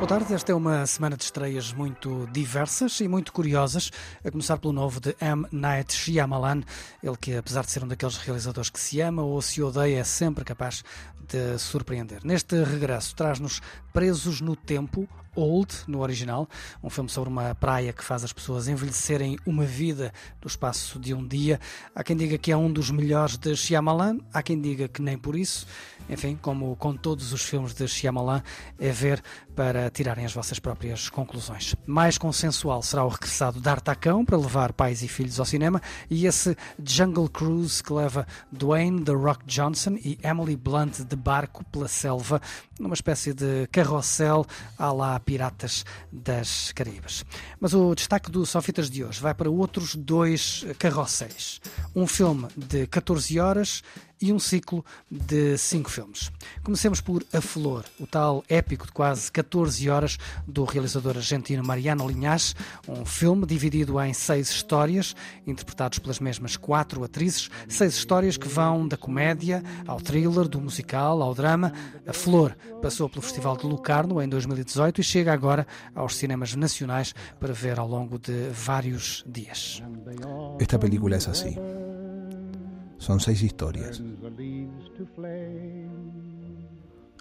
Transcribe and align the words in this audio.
Boa 0.00 0.08
tarde, 0.08 0.32
esta 0.32 0.50
é 0.50 0.54
uma 0.54 0.86
semana 0.86 1.14
de 1.14 1.24
estreias 1.24 1.74
muito 1.74 2.26
diversas 2.32 2.98
e 3.00 3.06
muito 3.06 3.34
curiosas, 3.34 3.90
a 4.24 4.30
começar 4.30 4.56
pelo 4.56 4.72
novo 4.72 4.98
de 4.98 5.14
M. 5.20 5.46
Night 5.52 5.92
Shyamalan, 5.92 6.62
ele 7.02 7.16
que 7.18 7.36
apesar 7.36 7.66
de 7.66 7.70
ser 7.70 7.84
um 7.84 7.86
daqueles 7.86 8.16
realizadores 8.16 8.70
que 8.70 8.80
se 8.80 8.98
ama 9.02 9.22
ou 9.22 9.42
se 9.42 9.62
odeia, 9.62 10.00
é 10.00 10.04
sempre 10.04 10.42
capaz 10.42 10.82
de 11.28 11.58
surpreender. 11.58 12.24
Neste 12.24 12.64
regresso 12.64 13.14
traz-nos 13.14 13.60
Presos 13.92 14.40
no 14.40 14.54
Tempo, 14.56 15.08
Old, 15.34 15.72
no 15.86 16.00
original, 16.00 16.48
um 16.82 16.90
filme 16.90 17.08
sobre 17.08 17.30
uma 17.30 17.54
praia 17.54 17.92
que 17.92 18.04
faz 18.04 18.24
as 18.24 18.32
pessoas 18.32 18.68
envelhecerem 18.68 19.38
uma 19.46 19.64
vida 19.64 20.12
no 20.42 20.48
espaço 20.48 20.98
de 20.98 21.14
um 21.14 21.26
dia. 21.26 21.60
Há 21.94 22.02
quem 22.02 22.16
diga 22.16 22.36
que 22.36 22.50
é 22.50 22.56
um 22.56 22.72
dos 22.72 22.90
melhores 22.90 23.36
de 23.36 23.54
Shyamalan, 23.54 24.18
há 24.32 24.42
quem 24.42 24.60
diga 24.60 24.88
que 24.88 25.00
nem 25.00 25.16
por 25.16 25.36
isso. 25.36 25.66
Enfim, 26.08 26.36
como 26.40 26.74
com 26.74 26.96
todos 26.96 27.32
os 27.32 27.42
filmes 27.42 27.72
de 27.72 27.86
Shyamalan, 27.86 28.42
é 28.78 28.90
ver 28.90 29.22
para 29.54 29.90
tirarem 29.90 30.24
as 30.24 30.32
vossas 30.32 30.58
próprias 30.58 31.08
conclusões. 31.08 31.76
Mais 31.86 32.18
consensual 32.18 32.82
será 32.82 33.04
o 33.04 33.08
regressado 33.08 33.60
D'Artacão 33.60 34.24
para 34.24 34.36
levar 34.36 34.72
pais 34.72 35.02
e 35.02 35.08
filhos 35.08 35.38
ao 35.38 35.46
cinema 35.46 35.80
e 36.08 36.26
esse 36.26 36.56
Jungle 36.82 37.28
Cruise 37.28 37.82
que 37.82 37.92
leva 37.92 38.26
Dwayne 38.50 39.04
The 39.04 39.12
Rock 39.12 39.44
Johnson 39.46 39.96
e 40.02 40.18
Emily 40.22 40.56
Blunt 40.56 41.00
de 41.00 41.14
barco 41.14 41.64
pela 41.66 41.88
selva 41.88 42.40
numa 42.78 42.94
espécie 42.94 43.34
de 43.34 43.66
carrossel 43.80 44.44
à 44.78 44.92
lá 44.92 45.18
Piratas 45.18 45.86
das 46.12 46.70
Caraíbas. 46.72 47.24
Mas 47.58 47.72
o 47.72 47.94
destaque 47.94 48.30
do 48.30 48.44
Sofitas 48.44 48.90
de 48.90 49.02
hoje 49.02 49.18
vai 49.22 49.32
para 49.32 49.48
outros 49.48 49.94
dois 49.94 50.66
carrosséis. 50.78 51.62
Um 51.96 52.06
filme 52.06 52.46
de 52.54 52.86
14 52.86 53.40
horas 53.40 53.82
e 54.20 54.32
um 54.32 54.38
ciclo 54.38 54.84
de 55.10 55.56
cinco 55.56 55.90
filmes. 55.90 56.30
Comecemos 56.62 57.00
por 57.00 57.24
A 57.32 57.40
Flor, 57.40 57.84
o 57.98 58.06
tal 58.06 58.44
épico 58.48 58.86
de 58.86 58.92
quase 58.92 59.30
14 59.32 59.88
horas 59.88 60.18
do 60.46 60.64
realizador 60.64 61.16
argentino 61.16 61.64
Mariano 61.64 62.06
Linhas, 62.06 62.54
um 62.86 63.04
filme 63.04 63.46
dividido 63.46 64.00
em 64.00 64.12
seis 64.12 64.50
histórias, 64.50 65.14
interpretados 65.46 65.98
pelas 65.98 66.20
mesmas 66.20 66.56
quatro 66.56 67.02
atrizes, 67.02 67.50
seis 67.68 67.94
histórias 67.94 68.36
que 68.36 68.48
vão 68.48 68.86
da 68.86 68.96
comédia 68.96 69.62
ao 69.86 70.00
thriller, 70.00 70.48
do 70.48 70.60
musical 70.60 71.22
ao 71.22 71.34
drama. 71.34 71.72
A 72.06 72.12
Flor 72.12 72.56
passou 72.82 73.08
pelo 73.08 73.22
Festival 73.22 73.56
de 73.56 73.66
Lucarno 73.66 74.20
em 74.22 74.28
2018 74.28 75.00
e 75.00 75.04
chega 75.04 75.32
agora 75.32 75.66
aos 75.94 76.16
cinemas 76.16 76.54
nacionais 76.54 77.14
para 77.38 77.52
ver 77.52 77.78
ao 77.78 77.88
longo 77.88 78.18
de 78.18 78.50
vários 78.50 79.24
dias. 79.26 79.82
Esta 80.58 80.78
película 80.78 81.16
es 81.16 81.28
así. 81.28 81.56
Son 83.00 83.18
seis 83.18 83.42
historias. 83.42 84.02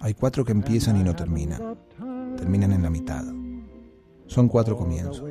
Hay 0.00 0.14
cuatro 0.14 0.44
que 0.44 0.50
empiezan 0.50 0.96
y 1.00 1.04
no 1.04 1.14
terminan. 1.14 1.78
Terminan 2.36 2.72
en 2.72 2.82
la 2.82 2.90
mitad. 2.90 3.24
Son 4.26 4.48
cuatro 4.48 4.76
comienzos. 4.76 5.22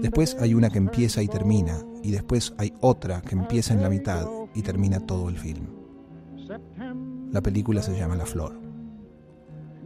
Después 0.00 0.36
hay 0.40 0.54
una 0.54 0.70
que 0.70 0.78
empieza 0.78 1.20
y 1.20 1.26
termina, 1.26 1.76
y 2.04 2.12
después 2.12 2.54
hay 2.58 2.72
otra 2.80 3.22
que 3.22 3.34
empieza 3.34 3.74
en 3.74 3.82
la 3.82 3.90
mitad 3.90 4.24
y 4.54 4.62
termina 4.62 5.04
todo 5.04 5.28
el 5.28 5.36
film. 5.36 5.66
La 7.32 7.40
película 7.42 7.82
se 7.82 7.98
llama 7.98 8.14
La 8.14 8.24
Flor. 8.24 8.67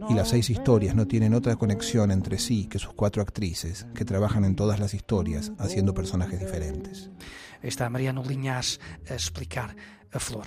Y 0.09 0.13
las 0.13 0.29
seis 0.29 0.49
historias 0.49 0.95
no 0.95 1.07
tienen 1.07 1.33
otra 1.33 1.55
conexión 1.55 2.11
entre 2.11 2.37
sí 2.37 2.67
que 2.67 2.79
sus 2.79 2.93
cuatro 2.93 3.21
actrices, 3.21 3.87
que 3.95 4.05
trabajan 4.05 4.43
en 4.45 4.55
todas 4.55 4.79
las 4.79 4.93
historias 4.93 5.51
haciendo 5.57 5.93
personajes 5.93 6.39
diferentes. 6.39 7.09
Está 7.61 7.89
Mariano 7.89 8.23
Linhas 8.23 8.79
a 9.09 9.13
explicar 9.13 9.75
a 10.13 10.19
flor. 10.19 10.45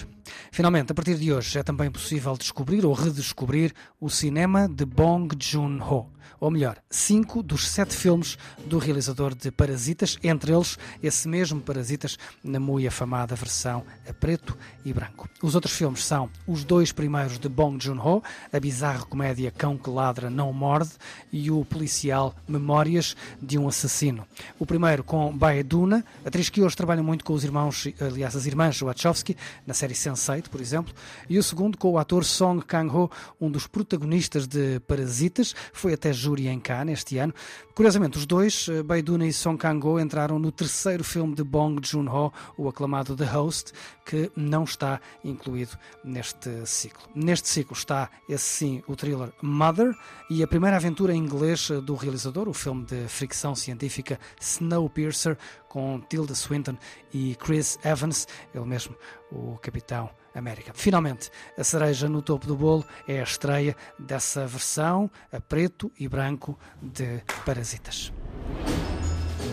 Finalmente, 0.50 0.92
a 0.92 0.94
partir 0.94 1.16
de 1.16 1.32
hoje 1.32 1.58
é 1.58 1.62
também 1.62 1.90
possível 1.90 2.36
descobrir 2.36 2.84
ou 2.84 2.92
redescobrir 2.92 3.72
o 4.00 4.08
cinema 4.08 4.68
de 4.68 4.84
Bong 4.84 5.34
Joon-ho. 5.38 6.10
Ou 6.38 6.50
melhor, 6.50 6.76
cinco 6.90 7.42
dos 7.42 7.66
sete 7.66 7.96
filmes 7.96 8.36
do 8.66 8.78
realizador 8.78 9.34
de 9.34 9.50
Parasitas, 9.50 10.18
entre 10.22 10.52
eles 10.52 10.76
esse 11.02 11.26
mesmo 11.26 11.62
Parasitas 11.62 12.18
na 12.44 12.60
muito 12.60 12.86
afamada 12.86 13.34
versão 13.34 13.84
a 14.06 14.12
preto 14.12 14.56
e 14.84 14.92
branco. 14.92 15.28
Os 15.42 15.54
outros 15.54 15.74
filmes 15.74 16.04
são 16.04 16.28
os 16.46 16.62
dois 16.62 16.92
primeiros 16.92 17.38
de 17.38 17.48
Bong 17.48 17.82
Joon-ho, 17.82 18.22
a 18.52 18.60
bizarra 18.60 19.06
comédia 19.06 19.50
Cão 19.50 19.78
que 19.78 19.88
Ladra 19.88 20.28
Não 20.28 20.52
Morde 20.52 20.90
e 21.32 21.50
o 21.50 21.64
policial 21.64 22.34
Memórias 22.46 23.16
de 23.40 23.56
um 23.58 23.66
Assassino. 23.66 24.26
O 24.58 24.66
primeiro 24.66 25.02
com 25.02 25.34
Baeduna, 25.36 26.04
atriz 26.24 26.50
que 26.50 26.60
hoje 26.60 26.76
trabalha 26.76 27.02
muito 27.02 27.24
com 27.24 27.32
os 27.32 27.44
irmãos, 27.44 27.88
aliás, 27.98 28.36
as 28.36 28.44
irmãs 28.44 28.78
Wachowski, 28.78 29.36
na 29.66 29.74
série 29.74 29.94
Sense8, 29.94 30.48
por 30.48 30.60
exemplo, 30.60 30.92
e 31.28 31.38
o 31.38 31.42
segundo 31.42 31.78
com 31.78 31.92
o 31.92 31.98
ator 31.98 32.24
Song 32.24 32.64
Kang-ho, 32.64 33.10
um 33.40 33.50
dos 33.50 33.66
protagonistas 33.66 34.46
de 34.46 34.80
Parasitas, 34.80 35.54
foi 35.72 35.92
até 35.94 36.12
júri 36.12 36.48
em 36.48 36.58
Cannes 36.58 36.98
este 36.98 37.18
ano. 37.18 37.34
Curiosamente, 37.74 38.16
os 38.16 38.24
dois, 38.24 38.68
Baiduna 38.84 39.26
e 39.26 39.32
Song 39.32 39.58
Kang-ho, 39.58 40.00
entraram 40.00 40.38
no 40.38 40.50
terceiro 40.50 41.04
filme 41.04 41.34
de 41.34 41.44
Bong 41.44 41.78
Joon-ho, 41.86 42.32
o 42.56 42.68
aclamado 42.68 43.14
The 43.14 43.26
Host, 43.26 43.72
que 44.04 44.30
não 44.34 44.64
está 44.64 45.00
incluído 45.22 45.76
neste 46.02 46.66
ciclo. 46.66 47.02
Neste 47.14 47.48
ciclo 47.48 47.76
está, 47.76 48.08
esse 48.28 48.44
sim, 48.44 48.82
o 48.86 48.96
thriller 48.96 49.30
Mother 49.42 49.94
e 50.30 50.42
a 50.42 50.46
primeira 50.46 50.76
aventura 50.76 51.14
em 51.14 51.18
inglês 51.18 51.68
do 51.84 51.94
realizador, 51.94 52.48
o 52.48 52.54
filme 52.54 52.84
de 52.86 53.06
fricção 53.08 53.54
científica 53.54 54.18
Snowpiercer, 54.40 55.36
com 55.68 56.00
Tilda 56.08 56.34
Swinton 56.34 56.78
e 57.12 57.34
Chris 57.34 57.78
Evans, 57.84 58.26
ele 58.54 58.64
mesmo, 58.64 58.96
o 59.31 59.57
Capitão 59.61 60.09
América. 60.35 60.71
Finalmente, 60.73 61.29
a 61.57 61.63
cereja 61.63 62.07
no 62.07 62.21
topo 62.21 62.47
do 62.47 62.55
bolo 62.55 62.85
é 63.07 63.19
a 63.19 63.23
estreia 63.23 63.75
dessa 63.99 64.45
versão 64.45 65.09
a 65.31 65.39
preto 65.39 65.91
e 65.99 66.07
branco 66.07 66.57
de 66.81 67.21
Parasitas. 67.45 68.11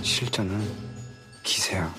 실전은 0.02 0.60
기세야. 1.42 1.92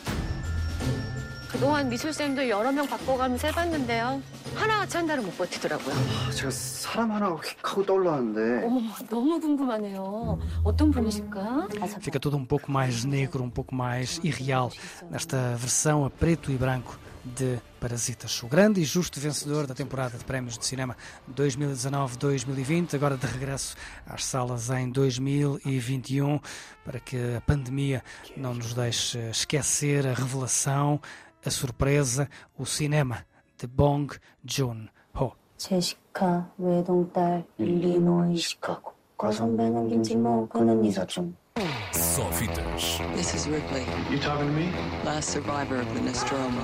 그동안 1.50 1.90
미술쌤도 1.90 2.48
여러 2.48 2.72
명 2.72 2.88
바꿔가면서 2.88 3.48
해봤는데요. 3.48 4.22
하나같이 4.54 4.98
한 4.98 5.08
달은 5.08 5.26
못 5.26 5.36
버티더라고요. 5.36 5.96
제가 6.32 6.52
사람 6.52 7.12
하나 7.12 7.30
휙 7.30 7.58
하고 7.64 7.84
떠올랐는데 7.84 8.66
어머, 8.66 8.82
너무 9.10 9.40
궁금하네요. 9.40 10.40
어떤 10.64 10.92
분이실까? 10.92 11.68
Fica 12.00 12.20
tudo 12.20 12.38
um 12.38 12.46
pouco 12.46 12.72
mais 12.72 13.04
negro, 13.04 13.44
um 13.44 13.50
pouco 13.50 13.74
mais 13.74 14.20
irreal 14.24 14.70
nesta 15.10 15.56
versão 15.56 16.06
a 16.06 16.10
preto 16.12 16.52
e 16.52 16.56
branco 16.56 16.98
de 17.24 17.60
Parasitas. 17.80 18.42
O 18.44 18.48
grande 18.48 18.82
e 18.82 18.86
justo 18.86 19.20
vencedor 19.20 19.68
da 19.68 19.74
temporada 19.74 20.18
de 20.18 20.24
prémios 20.24 20.58
de 20.58 20.66
cinema 20.66 20.96
2019-2020, 21.34 22.94
agora 22.96 23.18
de 23.18 23.26
regresso 23.26 23.76
às 24.06 24.26
salas 24.26 24.70
em 24.70 24.90
2021, 24.90 26.40
para 26.84 27.00
que 27.00 27.18
a 27.36 27.42
pandemia 27.42 28.04
não 28.36 28.54
nos 28.54 28.74
deixe 28.74 29.18
esquecer 29.30 30.08
a 30.08 30.14
revelação, 30.14 31.00
a 31.46 31.50
surpresa, 31.50 32.30
o 32.58 32.66
cinema 32.66 33.26
de 33.58 33.68
Bong 33.68 34.16
Joon-ho. 34.44 35.34
제시카 35.58 36.50
외동딸 36.58 37.44
일리노이 37.58 38.38
시카고 38.38 38.94
과선배는 39.18 39.90
김치모 39.90 40.48
그는 40.48 40.86
이사촌 40.86 41.36
Só 41.92 42.24
fitas. 42.32 43.00
This 43.16 43.36
is 43.36 43.50
Ripley, 43.50 43.84
You 44.10 44.18
talking 44.22 44.48
to 44.48 44.54
me? 44.54 44.72
last 45.04 45.32
survivor 45.32 45.82
of 45.82 45.94
the 45.94 46.00
Nostromo. 46.00 46.64